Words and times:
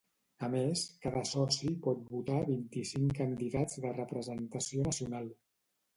A 0.45 0.47
més, 0.53 0.85
cada 1.03 1.21
soci 1.31 1.69
pot 1.87 2.01
votar 2.15 2.39
vint-i-cinc 2.49 3.15
candidats 3.23 3.83
de 3.85 3.93
representació 4.03 4.87
nacional. 4.89 5.29